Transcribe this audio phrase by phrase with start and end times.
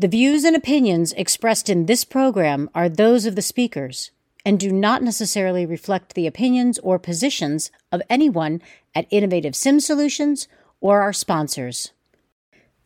[0.00, 4.12] The views and opinions expressed in this program are those of the speakers
[4.46, 8.62] and do not necessarily reflect the opinions or positions of anyone
[8.94, 10.48] at Innovative Sim Solutions
[10.80, 11.92] or our sponsors.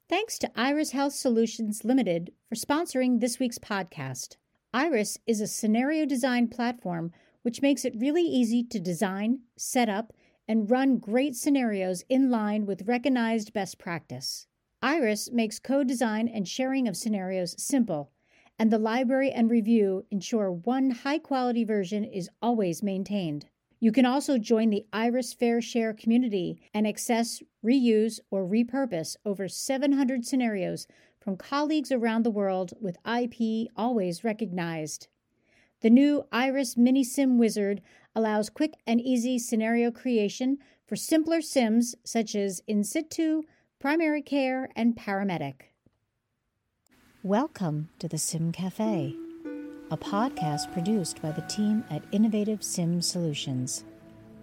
[0.09, 4.35] Thanks to iRIS Health Solutions Limited for sponsoring this week's podcast.
[4.75, 7.13] iRIS is a scenario design platform
[7.43, 10.13] which makes it really easy to design, set up,
[10.49, 14.49] and run great scenarios in line with recognized best practice.
[14.85, 18.11] iRIS makes code design and sharing of scenarios simple,
[18.59, 23.47] and the library and review ensure one high quality version is always maintained.
[23.81, 29.49] You can also join the iRIS Fair Share community and access, reuse, or repurpose over
[29.49, 30.87] 700 scenarios
[31.19, 35.09] from colleagues around the world with IP always recognized.
[35.81, 37.81] The new iRIS Mini Sim Wizard
[38.15, 43.45] allows quick and easy scenario creation for simpler sims such as in situ,
[43.85, 45.57] primary care, and paramedic.
[47.23, 49.15] Welcome to the Sim Cafe,
[49.91, 53.85] a podcast produced by the team at Innovative Sim Solutions,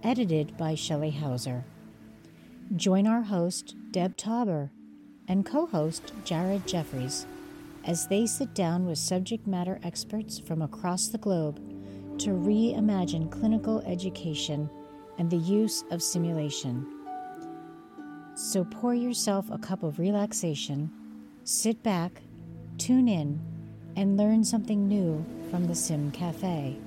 [0.03, 1.63] edited by Shelley Hauser.
[2.75, 4.69] Join our host, Deb Tauber,
[5.27, 7.25] and co host, Jared Jeffries,
[7.83, 11.57] as they sit down with subject matter experts from across the globe
[12.19, 14.69] to reimagine clinical education
[15.17, 17.00] and the use of simulation.
[18.33, 20.89] So pour yourself a cup of relaxation,
[21.43, 22.21] sit back,
[22.77, 23.41] tune in,
[23.97, 26.77] and learn something new from the Sim Cafe.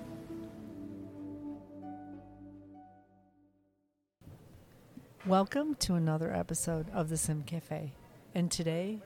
[5.26, 7.92] Welcome to another episode of the Sim Cafe.
[8.34, 9.00] And today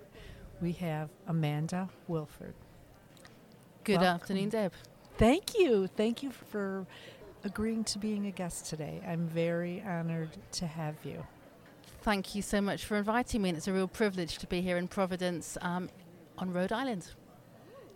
[0.62, 2.54] we have Amanda Wilford.
[3.82, 4.14] Good Welcome.
[4.14, 4.72] afternoon, Deb.
[5.16, 5.88] Thank you.
[5.88, 6.86] Thank you for
[7.42, 9.00] agreeing to being a guest today.
[9.06, 11.26] I'm very honored to have you.
[12.00, 13.48] Thank you so much for inviting me.
[13.48, 15.90] And it's a real privilege to be here in Providence um,
[16.38, 17.10] on Rhode Island.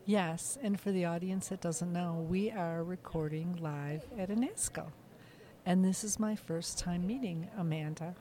[0.04, 4.90] Yes, and for the audience that doesn't know, we are recording live at INACSL.
[5.64, 8.16] And this is my first time meeting Amanda,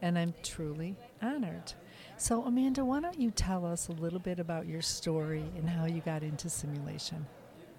[0.00, 1.72] and I'm truly honored.
[2.16, 5.86] So, Amanda, why don't you tell us a little bit about your story and how
[5.86, 7.26] you got into simulation?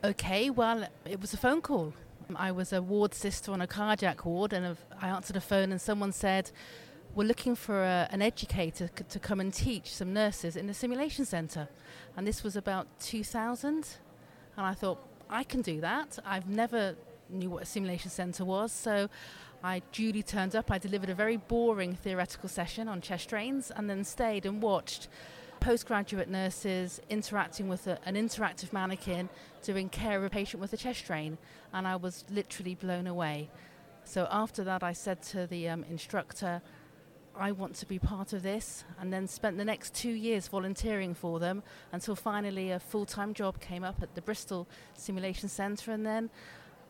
[0.04, 1.94] Okay, well, it was a phone call.
[2.36, 5.80] I was a ward sister on a cardiac ward, and I answered a phone, and
[5.80, 6.52] someone said,
[7.16, 10.74] We're looking for a, an educator c- to come and teach some nurses in the
[10.76, 11.68] simulation centre.
[12.16, 13.88] And this was about 2000.
[14.58, 16.20] And I thought, I can do that.
[16.24, 16.96] I've never
[17.30, 19.10] knew what a simulation centre was, so
[19.64, 20.72] I duly turned up.
[20.72, 25.08] I delivered a very boring theoretical session on chest drains and then stayed and watched
[25.60, 29.30] postgraduate nurses interacting with a, an interactive mannequin
[29.64, 31.38] doing care of a patient with a chest drain.
[31.74, 33.50] And I was literally blown away.
[34.04, 36.62] So after that, I said to the um, instructor,
[37.40, 41.14] I want to be part of this, and then spent the next two years volunteering
[41.14, 41.64] for them
[41.94, 46.30] until finally a full time job came up at the Bristol Simulation Centre, and then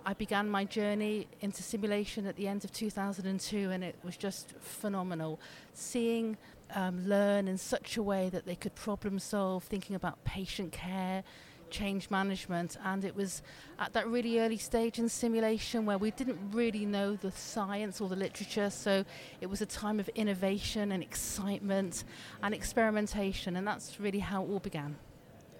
[0.05, 4.55] I began my journey into simulation at the end of 2002, and it was just
[4.59, 5.39] phenomenal.
[5.73, 6.35] Seeing
[6.73, 11.23] um, learn in such a way that they could problem solve, thinking about patient care,
[11.69, 13.41] change management, and it was
[13.79, 18.09] at that really early stage in simulation where we didn't really know the science or
[18.09, 19.05] the literature, so
[19.41, 22.03] it was a time of innovation and excitement
[22.43, 24.95] and experimentation, and that's really how it all began.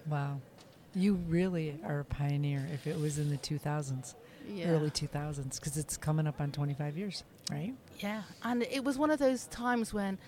[0.06, 0.40] Wow.
[0.94, 4.14] You really are a pioneer if it was in the 2000s,
[4.48, 4.70] Yeah.
[4.70, 7.74] early 2000s, because it's coming up on 25 years, right?
[8.00, 10.18] Yeah, and it was one of those times when,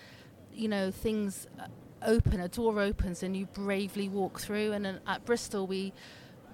[0.53, 1.67] you know, things uh,
[2.05, 4.71] open, a door opens, and you bravely walk through.
[4.73, 5.93] And at Bristol, we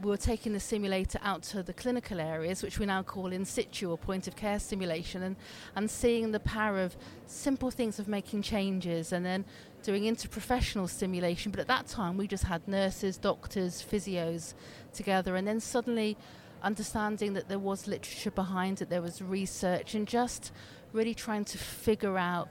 [0.01, 3.89] were taking the simulator out to the clinical areas, which we now call in situ
[3.89, 5.35] or point of care simulation, and,
[5.75, 6.95] and seeing the power of
[7.25, 9.45] simple things of making changes and then
[9.83, 11.51] doing interprofessional simulation.
[11.51, 14.53] But at that time, we just had nurses, doctors, physios
[14.93, 16.17] together, and then suddenly
[16.61, 20.51] understanding that there was literature behind it, there was research, and just
[20.91, 22.49] really trying to figure out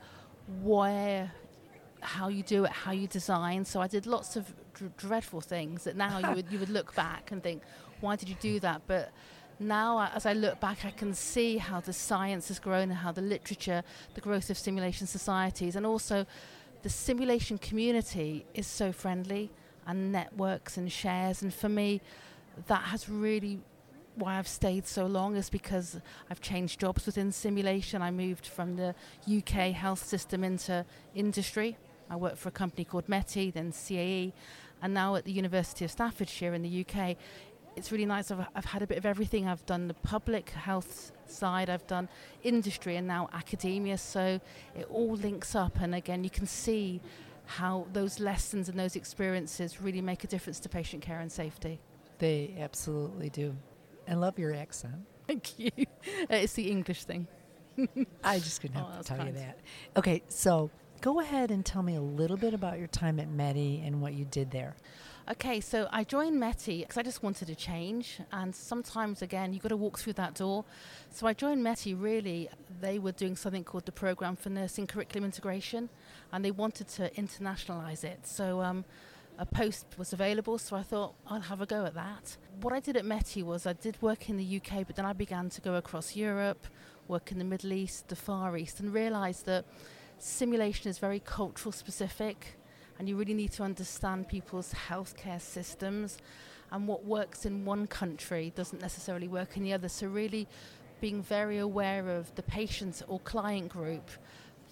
[0.63, 1.33] where
[2.01, 3.65] how you do it, how you design.
[3.65, 6.95] So I did lots of dr- dreadful things that now you would you would look
[6.95, 7.63] back and think,
[8.01, 8.83] why did you do that?
[8.87, 9.13] But
[9.61, 13.11] now, as I look back, I can see how the science has grown and how
[13.11, 13.83] the literature,
[14.15, 16.27] the growth of simulation societies, and also
[16.83, 19.51] the simulation community is so friendly
[19.87, 21.43] and networks and shares.
[21.43, 22.01] And for me,
[22.69, 23.59] that has really
[24.15, 28.03] why I've stayed so long is because I've changed jobs within simulation.
[28.03, 28.95] I moved from the
[29.29, 30.85] UK health system into
[31.15, 31.77] industry.
[32.11, 34.33] I worked for a company called METI, then CAE,
[34.83, 37.17] and now at the University of Staffordshire in the UK.
[37.77, 38.31] It's really nice.
[38.31, 39.47] I've, I've had a bit of everything.
[39.47, 42.09] I've done the public health side, I've done
[42.43, 43.99] industry, and now academia.
[43.99, 44.41] So
[44.77, 45.81] it all links up.
[45.81, 47.01] And again, you can see
[47.47, 51.81] how those lessons and those experiences really make a difference to patient care and safety.
[52.19, 53.57] They absolutely do.
[54.09, 54.97] I love your accent.
[55.27, 55.71] Thank you.
[55.79, 57.29] Uh, it's the English thing.
[58.25, 59.59] I just couldn't Oh, help that's to tell you that.
[59.97, 60.71] Okay, so
[61.01, 64.15] go ahead and tell me a little bit about your time at METI and what
[64.15, 64.75] you did there.
[65.31, 69.63] Okay, so I joined METI because I just wanted a change, and sometimes again you've
[69.63, 70.65] got to walk through that door.
[71.11, 72.01] So I joined METI.
[72.01, 72.49] Really,
[72.81, 75.91] they were doing something called the Program for Nursing Curriculum Integration,
[76.33, 78.27] and they wanted to internationalize it.
[78.27, 78.87] So um,
[79.39, 82.39] a post was available, so I thought I'll have a go at that.
[82.63, 85.13] What I did at METI was I did work in the UK, but then I
[85.13, 86.67] began to go across Europe,
[87.07, 89.67] work in the Middle East, the Far East, and realised that
[90.19, 92.59] simulation is very cultural specific
[92.99, 96.19] and you really need to understand people's healthcare systems
[96.71, 99.89] and what works in one country doesn't necessarily work in the other.
[99.89, 100.47] So, really
[101.01, 104.11] being very aware of the patient or client group,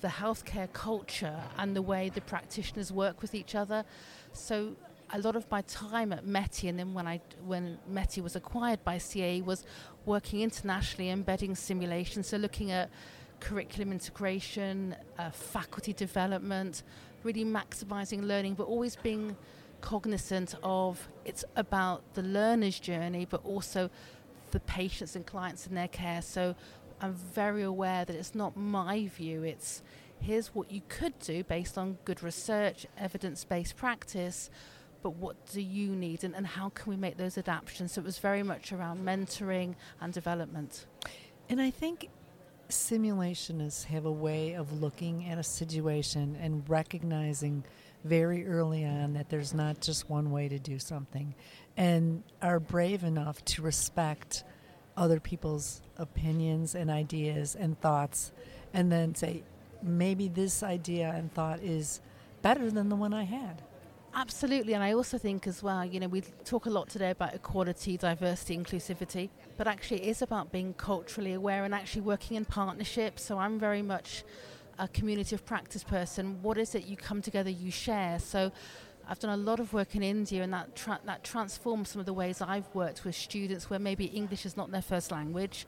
[0.00, 3.84] the healthcare culture, and the way the practitioners work with each other.
[4.32, 4.76] So,
[5.10, 8.82] a lot of my time at METI, and then when I when METI was acquired
[8.84, 9.64] by CAE, was
[10.04, 12.22] working internationally, embedding simulation.
[12.22, 12.90] So, looking at
[13.40, 16.82] curriculum integration, uh, faculty development,
[17.22, 19.36] really maximizing learning, but always being
[19.80, 23.90] cognizant of it's about the learner's journey, but also
[24.52, 26.22] the patients and clients in their care.
[26.22, 26.54] So
[27.00, 29.82] I'm very aware that it's not my view, it's
[30.20, 34.50] here's what you could do based on good research, evidence based practice.
[35.02, 37.92] But what do you need, and, and how can we make those adaptations?
[37.92, 40.86] So it was very much around mentoring and development.
[41.48, 42.08] And I think
[42.68, 47.64] simulationists have a way of looking at a situation and recognizing
[48.04, 51.34] very early on that there's not just one way to do something
[51.76, 54.44] and are brave enough to respect
[54.96, 58.32] other people's opinions and ideas and thoughts
[58.72, 59.42] and then say
[59.82, 62.00] maybe this idea and thought is
[62.42, 63.62] better than the one I had.
[64.18, 67.34] Absolutely, and I also think as well, you know, we talk a lot today about
[67.34, 69.28] equality, diversity, inclusivity,
[69.58, 73.18] but actually it is about being culturally aware and actually working in partnership.
[73.18, 74.24] So I'm very much
[74.78, 76.42] a community of practice person.
[76.42, 78.18] What is it you come together, you share?
[78.18, 78.52] So
[79.08, 82.06] I've done a lot of work in India, and that tra- that transforms some of
[82.06, 85.64] the ways I've worked with students where maybe English is not their first language.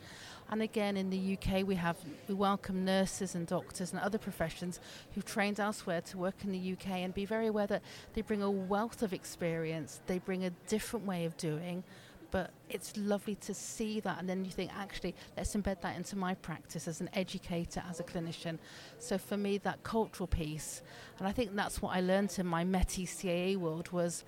[0.51, 4.81] And again, in the UK, we have we welcome nurses and doctors and other professions
[5.15, 7.83] who've trained elsewhere to work in the UK and be very aware that
[8.15, 10.01] they bring a wealth of experience.
[10.09, 11.85] They bring a different way of doing,
[12.31, 14.19] but it's lovely to see that.
[14.19, 18.01] And then you think, actually, let's embed that into my practice as an educator, as
[18.01, 18.59] a clinician.
[18.99, 20.83] So for me, that cultural piece,
[21.19, 24.25] and I think that's what I learned in my METI CAE world was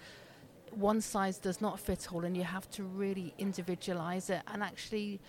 [0.72, 5.20] one size does not fit all, and you have to really individualize it and actually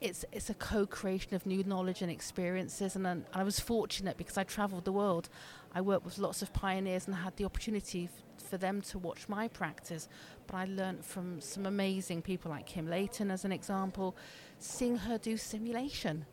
[0.00, 4.36] it's it's a co-creation of new knowledge and experiences and, and I was fortunate because
[4.36, 5.28] I traveled the world
[5.74, 8.08] I worked with lots of pioneers and had the opportunity
[8.40, 10.08] for them to watch my practice
[10.46, 14.16] but I learnt from some amazing people like Kim Leighton as an example
[14.58, 16.26] seeing her do simulation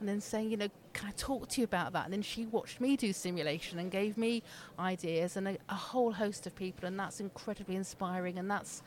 [0.00, 2.04] and then saying you know can I talk to you about that?
[2.04, 4.42] And then she watched me do simulation and gave me
[4.78, 8.82] ideas and a, a whole host of people and that's incredibly inspiring and that's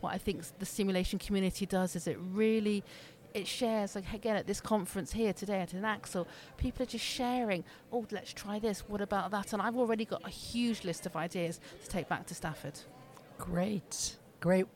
[0.00, 2.82] what I think the simulation community does is it really
[3.34, 6.26] it shares like again at this conference here today at INACSL
[6.56, 10.24] people are just sharing oh let's try this what about that and i've already got
[10.26, 12.78] a huge list of ideas to take back to stafford
[13.42, 14.16] Great.
[14.38, 14.66] Great.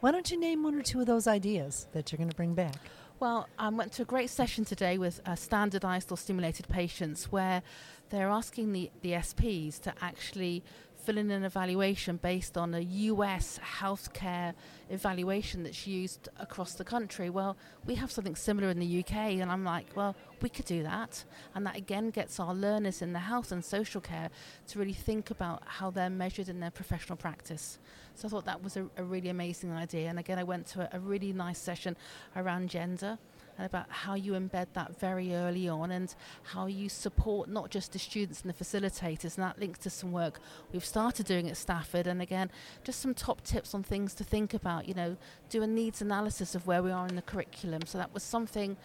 [0.00, 2.54] Why don't you name one or two of those ideas that you're going to bring
[2.54, 2.74] back?
[3.20, 7.62] Well, I went to a great session today with uh, standardized or stimulated patients where
[8.10, 10.64] they're asking the, the SPs to actually
[11.06, 14.54] fill in an evaluation based on a US healthcare
[14.90, 17.30] evaluation that's used across the country.
[17.30, 20.82] Well, we have something similar in the UK, and I'm like, well, we could do
[20.82, 21.24] that.
[21.54, 24.30] And that again gets our learners in the health and social care
[24.66, 27.78] to really think about how they're measured in their professional practice.
[28.16, 30.08] So I thought that was a, a really amazing idea.
[30.08, 31.96] And again, I went to a, a really nice session
[32.34, 33.16] around gender
[33.58, 37.92] and about how you embed that very early on and how you support not just
[37.92, 39.36] the students and the facilitators.
[39.36, 40.40] And that links to some work
[40.72, 42.06] we've started doing at Stafford.
[42.06, 42.50] And again,
[42.84, 44.88] just some top tips on things to think about.
[44.88, 45.16] You know,
[45.48, 47.82] do a needs analysis of where we are in the curriculum.
[47.86, 48.76] So that was something.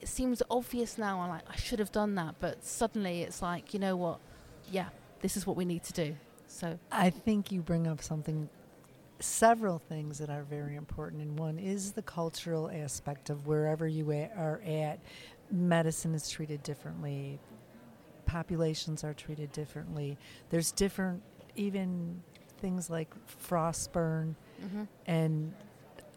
[0.00, 1.20] It seems obvious now.
[1.20, 4.18] I'm like, I should have done that, but suddenly it's like, you know what?
[4.70, 4.88] Yeah,
[5.20, 6.16] this is what we need to do.
[6.46, 8.48] So I think you bring up something,
[9.20, 11.22] several things that are very important.
[11.22, 14.98] And one is the cultural aspect of wherever you a- are at.
[15.50, 17.38] Medicine is treated differently,
[18.26, 20.16] populations are treated differently.
[20.50, 21.22] There's different,
[21.56, 22.22] even
[22.58, 23.12] things like
[23.48, 24.86] frostburn mhm.
[25.06, 25.52] and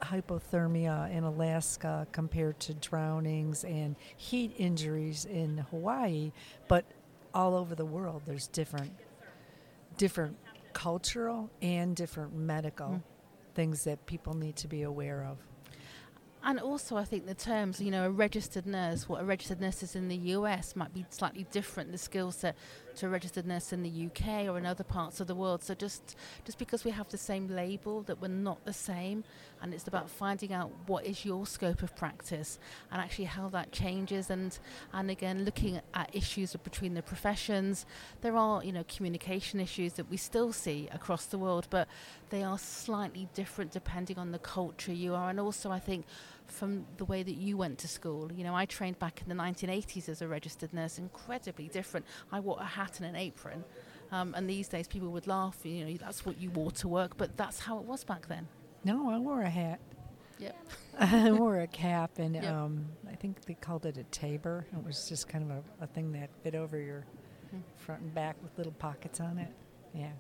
[0.02, 6.32] hypothermia in Alaska compared to drownings and heat injuries in Hawaii,
[6.68, 6.86] but
[7.34, 8.92] all over the world there's different
[9.98, 10.36] different
[10.74, 13.04] cultural and different medical Mm.
[13.56, 15.38] things that people need to be aware of.
[16.46, 19.82] And also, I think the terms, you know, a registered nurse, what a registered nurse
[19.82, 22.58] is in the US might be slightly different, the skill set
[22.98, 25.64] to registered nurse in the UK or in other parts of the world.
[25.64, 29.24] So just, just because we have the same label, that we're not the same,
[29.62, 32.60] and it's about finding out what is your scope of practice
[32.92, 34.30] and actually how that changes.
[34.30, 34.58] And,
[34.94, 37.86] and again, looking at issues between the professions.
[38.22, 41.88] There are, you know, communication issues that we still see across the world, but
[42.30, 45.30] they are slightly different depending on the culture you are.
[45.30, 46.06] And also, I think,
[46.48, 48.32] from the way that you went to school.
[48.32, 52.06] You know, I trained back in the 1980s as a registered nurse, incredibly different.
[52.32, 53.64] I wore a hat and an apron.
[54.12, 57.18] Um, and these days, people would laugh, you know, that's what you wore to work,
[57.18, 58.48] but that's how it was back then.
[58.84, 59.80] No, I wore a hat.
[60.40, 60.56] Yep.
[61.00, 62.44] I wore a cap, and Yep.
[62.54, 64.66] um, I think they called it a tabor.
[64.72, 67.06] It was just kind of a, a thing that fit over your
[67.56, 67.62] Mhm.
[67.78, 69.52] front and back with little pockets on it.
[69.94, 70.12] Yeah.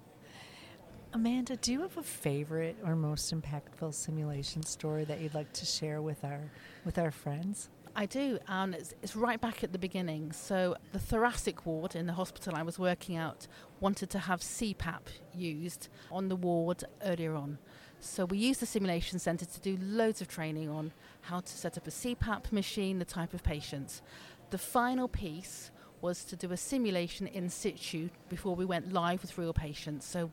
[1.16, 5.64] Amanda, do you have a favorite or most impactful simulation story that you'd like to
[5.64, 6.50] share with our
[6.86, 7.70] with our friends?
[7.96, 10.32] I do, and it's, it's right back at the beginning.
[10.32, 13.48] So, the thoracic ward in the hospital I was working at
[13.80, 15.02] wanted to have CPAP
[15.36, 17.60] used on the ward earlier on.
[18.00, 21.78] So, we used the simulation centre to do loads of training on how to set
[21.78, 24.02] up a CPAP machine, the type of patients.
[24.50, 25.70] The final piece
[26.02, 30.08] was to do a simulation in situ before we went live with real patients.
[30.08, 30.32] So,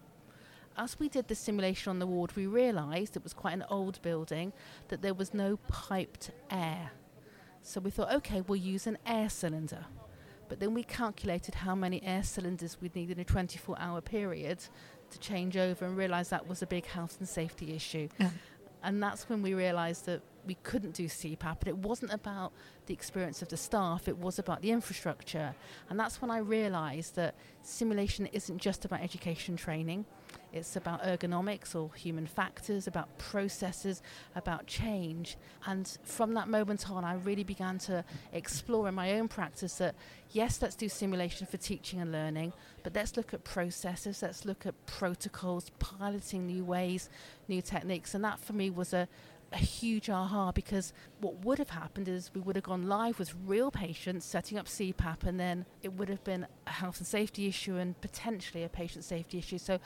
[0.81, 4.01] as we did the simulation on the ward, we realised it was quite an old
[4.01, 4.51] building
[4.89, 6.93] that there was no piped air.
[7.63, 9.85] So we thought, okay, we'll use an air cylinder.
[10.49, 14.65] But then we calculated how many air cylinders we'd need in a 24 hour period
[15.11, 18.09] to change over and realised that was a big health and safety issue.
[18.19, 18.31] Yeah.
[18.83, 21.57] And that's when we realised that we couldn't do CPAP.
[21.59, 22.53] But it wasn't about
[22.87, 25.55] the experience of the staff, it was about the infrastructure.
[25.91, 30.07] And that's when I realised that simulation isn't just about education training.
[30.53, 34.03] It's about ergonomics or human factors, about processes,
[34.35, 35.37] about change.
[35.67, 39.95] And from that moment on, I really began to explore in my own practice that,
[40.31, 42.53] yes, let's do simulation for teaching and learning,
[42.83, 47.09] but let's look at processes, let's look at protocols, piloting new ways,
[47.49, 48.15] new techniques.
[48.15, 49.09] And that for me was a,
[49.53, 53.35] a huge aha because what would have happened is we would have gone live with
[53.47, 57.49] real patients setting up CPAP, and then it would have been a health and safety
[57.49, 59.59] issue and potentially a patient safety issue.
[59.59, 59.81] So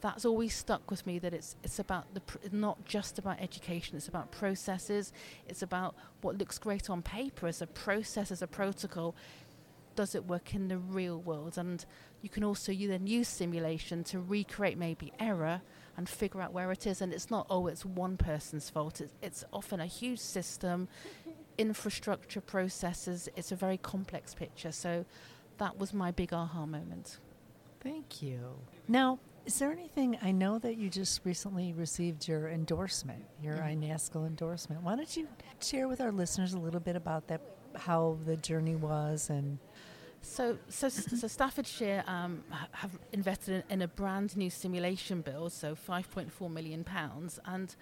[0.00, 3.96] that's always stuck with me that it's it's about the pr- not just about education
[3.96, 5.12] it's about processes
[5.48, 9.14] it's about what looks great on paper as a process as a protocol.
[9.96, 11.58] Does it work in the real world?
[11.58, 11.84] And
[12.22, 15.62] you can also you then use simulation to recreate maybe error
[15.96, 17.00] and figure out where it is.
[17.00, 19.00] And it's not oh it's one person's fault.
[19.00, 20.88] It's, it's often a huge system
[21.58, 23.28] infrastructure processes.
[23.36, 24.72] It's a very complex picture.
[24.72, 25.04] So
[25.58, 27.18] that was my big aha moment.
[27.80, 28.40] Thank you.
[28.88, 33.72] Now, is there anything I know that you just recently received your endorsement, your Mhm.
[33.82, 34.82] INACSL endorsement?
[34.82, 35.26] Why don't you
[35.60, 37.40] share with our listeners a little bit about that,
[37.74, 39.58] how the journey was, and
[40.22, 45.74] So, so, so Staffordshire um, have invested in, in a brand new simulation build, so
[45.74, 47.38] 5.4 million pounds.
[47.46, 47.74] And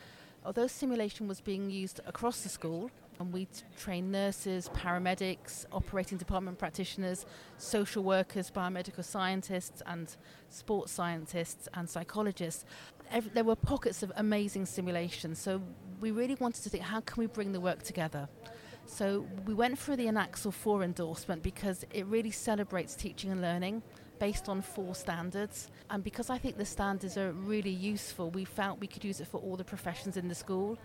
[0.45, 6.59] although simulation was being used across the school, and we train nurses, paramedics, operating department
[6.59, 10.17] practitioners, social workers, biomedical scientists, and
[10.51, 12.65] sports scientists and psychologists.
[13.35, 15.35] There were pockets of amazing simulation.
[15.35, 15.61] So
[16.01, 18.29] we really wanted to think, how can we bring the work together?
[18.87, 23.83] So we went for the INACSL 4 endorsement because it really celebrates teaching and learning
[24.19, 25.71] based on four standards.
[25.91, 29.29] And because I think the standards are really useful, we felt we could use it
[29.29, 30.79] for all the professions in the school.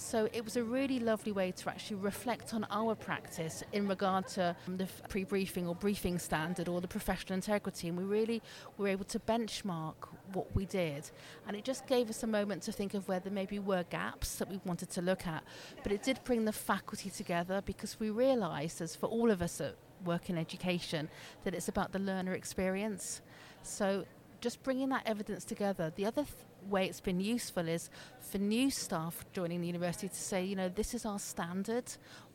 [0.00, 4.28] So it was a really lovely way to actually reflect on our practice in regard
[4.28, 7.88] to um, the pre-briefing or briefing standard or the professional integrity.
[7.88, 8.40] And we really
[8.76, 9.96] were able to benchmark
[10.32, 11.10] what we did.
[11.48, 14.36] And it just gave us a moment to think of where there maybe were gaps
[14.36, 15.42] that we wanted to look at.
[15.82, 19.58] But it did bring the faculty together because we realised, as for all of us
[19.58, 19.74] that
[20.04, 21.08] work in education,
[21.42, 23.20] that it's about the learner experience.
[23.62, 24.06] So
[24.40, 25.92] just bringing that evidence together.
[25.94, 26.34] The other th-
[26.68, 30.68] way it's been useful is for new staff joining the university to say, you know,
[30.68, 31.84] this is our standard.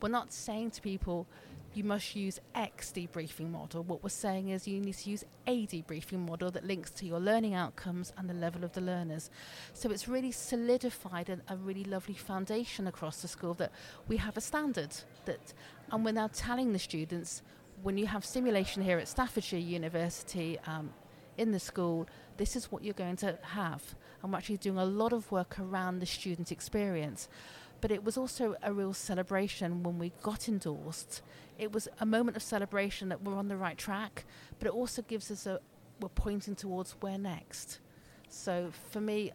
[0.00, 1.26] We're not saying to people,
[1.74, 3.82] you must use X debriefing model.
[3.82, 7.18] What we're saying is you need to use a debriefing model that links to your
[7.18, 9.30] learning outcomes and the level of the learners.
[9.72, 13.72] So it's really solidified a, really lovely foundation across the school that
[14.06, 15.52] we have a standard that,
[15.90, 17.42] and we're now telling the students
[17.82, 20.90] when you have simulation here at Staffordshire University um,
[21.36, 23.82] in the school, this is what you're going to have.
[24.32, 27.28] We're actually doing a lot of work around the student experience.
[27.80, 31.20] But it was also a real celebration when we got endorsed.
[31.58, 34.24] It was a moment of celebration that we're on the right track,
[34.58, 35.60] but it also gives us a,
[36.00, 37.80] we're pointing towards where next.
[38.28, 39.32] So for me,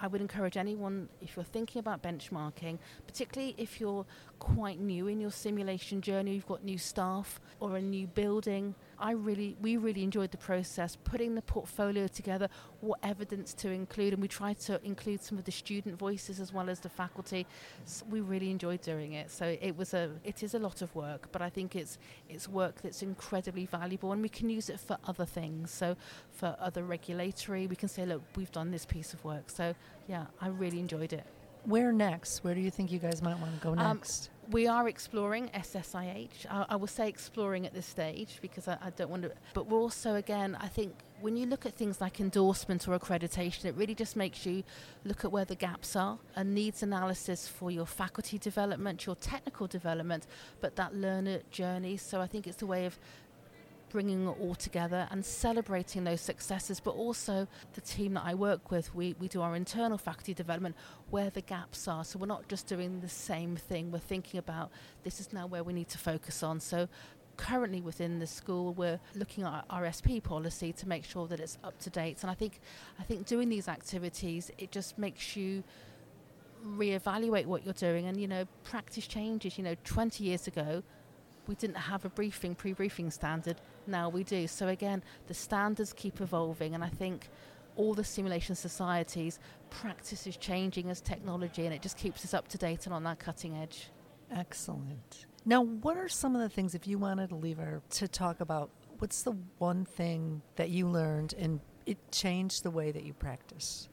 [0.00, 4.06] I would encourage anyone, if you're thinking about benchmarking, particularly if you're
[4.38, 8.74] quite new in your simulation journey, you've got new staff or a new building.
[8.98, 12.48] I really, we really enjoyed the process, putting the portfolio together,
[12.80, 16.52] what evidence to include, and we tried to include some of the student voices as
[16.52, 17.46] well as the faculty.
[17.84, 19.30] So we really enjoyed doing it.
[19.30, 22.48] So it was a, it is a lot of work, but I think it's it's
[22.48, 25.70] work that's incredibly valuable, and we can use it for other things.
[25.70, 25.96] So
[26.30, 29.50] for other regulatory, we can say, look, we've done this piece of work.
[29.50, 29.74] So
[30.08, 31.26] yeah, I really enjoyed it.
[31.64, 32.44] Where next?
[32.44, 34.30] Where do you think you guys might want to go Um, next?
[34.50, 36.46] We are exploring SSIH.
[36.48, 39.32] I, I will say exploring at this stage because I, I don't want to.
[39.52, 43.66] But we're also, again, I think when you look at things like endorsement or accreditation,
[43.66, 44.62] it really just makes you
[45.04, 49.66] look at where the gaps are and needs analysis for your faculty development, your technical
[49.66, 50.26] development,
[50.62, 51.98] but that learner journey.
[51.98, 52.98] So I think it's a way of
[53.90, 58.70] bringing it all together and celebrating those successes, but also the team that I work
[58.70, 60.76] with, we, we do our internal faculty development
[61.10, 62.04] where the gaps are.
[62.04, 64.70] So we're not just doing the same thing, we're thinking about
[65.04, 66.60] this is now where we need to focus on.
[66.60, 66.88] So
[67.36, 71.56] currently within the school we're looking at our RSP policy to make sure that it's
[71.64, 72.18] up to date.
[72.22, 72.60] And I think
[72.98, 75.62] I think doing these activities it just makes you
[76.66, 80.82] reevaluate what you're doing and you know practice changes you know 20 years ago
[81.46, 86.20] we didn't have a briefing pre-briefing standard now we do so again the standards keep
[86.20, 87.28] evolving and i think
[87.76, 89.38] all the simulation societies
[89.70, 93.02] practice is changing as technology and it just keeps us up to date and on
[93.04, 93.90] that cutting edge
[94.30, 95.24] Excellent.
[95.46, 98.40] Now, what are some of the things, if you wanted to leave our, to talk
[98.40, 98.68] about,
[98.98, 103.88] what's the one thing that you learned and it changed the way that you practice?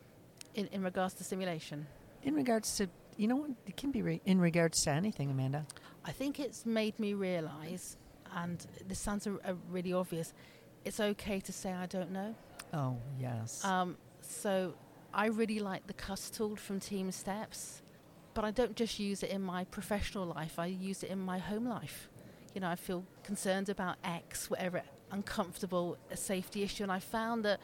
[0.55, 1.85] in, in regards to simulation
[2.23, 5.65] In regards to, you know, what, it can be re- in regards to anything, Amanda.
[6.03, 7.97] I think it's made me realize
[8.35, 10.33] and this sounds a, a really obvious
[10.83, 12.35] it's okay to say i don't know
[12.73, 13.63] Oh, yes.
[13.63, 14.73] Um, so
[15.13, 17.81] I really like the CUS tool from TeamSTEPPS,
[18.33, 20.59] but I don't just use it in my professional life.
[20.59, 22.09] I use it in my home life.
[22.53, 27.45] You know, I feel concerned about X, whatever, uncomfortable, a safety issue, and I found
[27.45, 27.59] that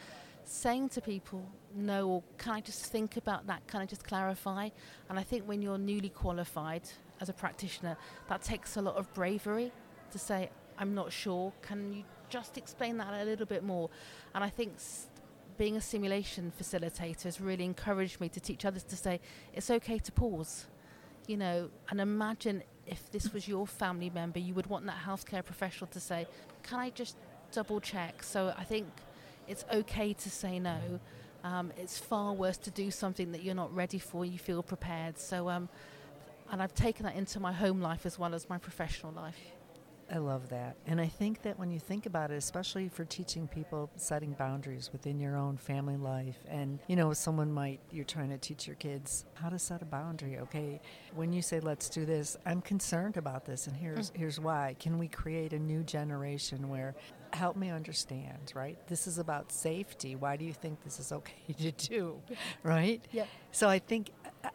[0.45, 3.67] saying to people, no, or can I just think about that?
[3.67, 4.69] Can I just clarify?
[5.09, 6.83] And I think when you're newly qualified
[7.19, 9.71] as a practitioner, that takes a lot of bravery
[10.11, 10.49] to say,
[10.81, 11.53] I'm not sure.
[11.61, 13.91] Can you just explain that a little bit more?
[14.33, 14.73] And I think
[15.55, 19.19] being a simulation facilitator has really encouraged me to teach others to say,
[19.53, 20.65] it's okay to pause.
[21.27, 25.45] You know, and imagine if this was your family member, you would want that healthcare
[25.45, 26.25] professional to say,
[26.63, 27.15] Can I just
[27.51, 28.23] double check?
[28.23, 28.87] So I think
[29.47, 30.99] it's okay to say no.
[31.43, 35.19] Um, it's far worse to do something that you're not ready for, you feel prepared.
[35.19, 35.69] So, um,
[36.51, 39.37] and I've taken that into my home life as well as my professional life.
[40.13, 40.75] I love that.
[40.87, 44.89] And I think that when you think about it, especially for teaching people setting boundaries
[44.91, 48.75] within your own family life, and you know, someone might, you're trying to teach your
[48.75, 50.37] kids how to set a boundary.
[50.39, 50.81] Okay,
[51.15, 54.75] when you say, let's do this, I'm concerned about this, and here's, here's why.
[54.79, 56.93] Can we create a new generation where,
[57.31, 58.77] help me understand, right?
[58.87, 60.17] This is about safety.
[60.17, 62.19] Why do you think this is okay to do,
[62.63, 63.01] right?
[63.13, 63.25] Yeah.
[63.51, 64.09] So I think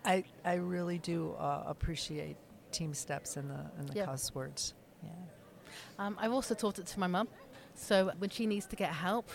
[0.05, 2.37] I, I really do uh, appreciate
[2.73, 4.05] TeamSTEPPS and the, and the Yeah.
[4.05, 4.75] cuss words.
[5.03, 5.11] Yeah.
[5.99, 7.29] Um, I've also taught it to my mum.
[7.75, 9.29] So when she needs to get help,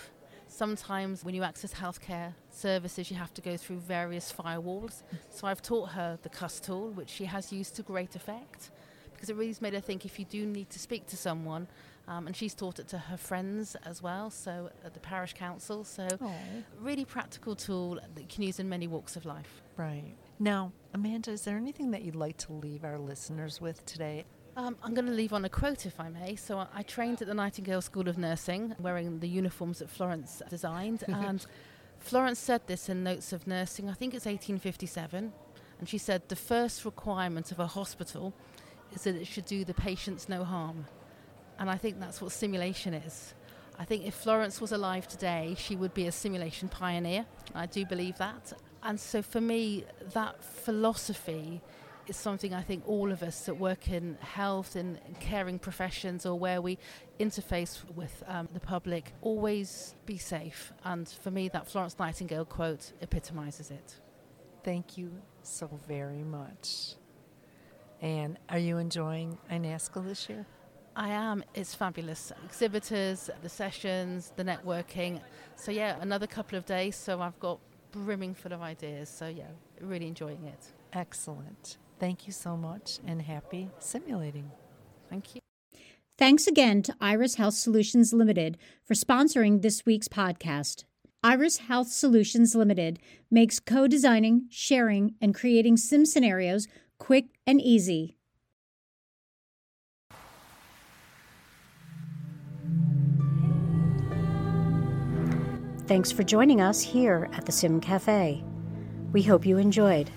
[0.48, 5.04] sometimes when you access healthcare services, you have to go through various firewalls.
[5.30, 8.72] So I've taught her the CUS tool, which she has used to great effect,
[9.14, 11.68] because it really's made her think if you do need to speak to someone,
[12.08, 15.84] um, and she's taught it to her friends as well, so at the parish council.
[15.84, 16.34] So Oh,
[16.80, 19.62] really practical tool that you can use in many walks of life.
[19.78, 20.16] right.
[20.40, 24.26] Now, Amanda, is there anything that you'd like to leave our listeners with today?
[24.58, 26.36] Um, I'm going to leave on a quote, if I may.
[26.36, 30.42] So I, I trained at the Nightingale School of Nursing, wearing the uniforms that Florence
[30.50, 31.04] designed.
[31.08, 31.46] and
[32.00, 35.32] Florence said this in Notes of Nursing, I think it's 1857.
[35.80, 38.34] And she said, The first requirement of a hospital
[38.94, 40.86] is that it should do the patients no harm.
[41.58, 43.34] And I think that's what simulation is.
[43.80, 47.26] I think if Florence was alive today, she would be a simulation pioneer.
[47.56, 48.54] I do believe that.
[48.84, 51.62] And so for me, that philosophy
[52.08, 56.38] is something I think all of us that work in health and caring professions or
[56.38, 56.78] where we
[57.20, 60.74] interface with um, the public always be safe.
[60.84, 64.00] And for me, that Florence Nightingale quote epitomizes it.
[64.64, 65.12] Thank you
[65.44, 66.96] so very much.
[68.02, 70.46] And are you enjoying INACSL this year?
[70.96, 71.44] I am.
[71.54, 72.32] It's fabulous.
[72.46, 75.22] Exhibitors, the sessions, the networking.
[75.56, 76.96] So, yeah, another couple of days.
[76.96, 77.60] So, I've got
[77.92, 79.10] brimming full of ideas.
[79.10, 79.46] So, yeah,
[79.80, 80.74] really enjoying it.
[80.94, 81.78] Excellent.
[82.02, 84.50] Thank you so much and happy simulating.
[85.08, 85.42] Thank you.
[86.18, 90.86] Thanks again to iRIS Health Solutions Limited for sponsoring this week's podcast.
[91.24, 92.98] iRIS Health Solutions Limited
[93.30, 98.18] makes co designing, sharing, and creating sim scenarios quick and easy.
[105.86, 108.44] Thanks for joining us here at the Sim Cafe.
[109.12, 110.10] We hope you enjoyed.